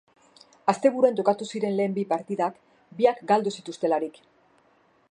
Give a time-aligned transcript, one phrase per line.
[0.71, 2.59] Asteburuan jokatu ziren lehen bi partidak,
[3.03, 4.21] biak galdu zituztelarik.